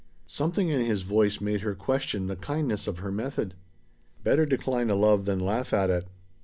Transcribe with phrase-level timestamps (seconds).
[0.25, 3.53] Something in his voice made her question the kindness of her method.
[4.23, 6.07] Better decline a love than laugh at it.